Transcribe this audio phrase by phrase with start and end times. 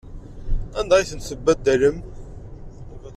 [0.79, 2.03] Anda ay ten-tembaddalemt?